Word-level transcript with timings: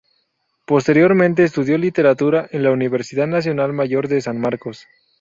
Posteriormente 0.65 1.43
estudió 1.43 1.77
Literatura 1.77 2.47
en 2.49 2.63
la 2.63 2.71
Universidad 2.71 3.27
Nacional 3.27 3.71
Mayor 3.71 4.07
de 4.07 4.19
San 4.19 4.39
Marcos. 4.41 4.87